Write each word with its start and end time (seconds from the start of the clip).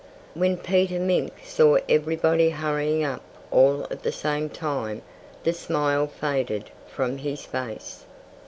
When 0.33 0.57
Peter 0.57 0.97
Mink 0.97 1.31
saw 1.45 1.77
everybody 1.87 2.49
hurrying 2.49 3.03
up 3.03 3.21
all 3.51 3.83
at 3.91 4.01
the 4.01 4.11
same 4.11 4.49
time 4.49 5.03
the 5.43 5.53
smile 5.53 6.07
faded 6.07 6.71
from 6.87 7.19
his 7.19 7.45
face. 7.45 8.03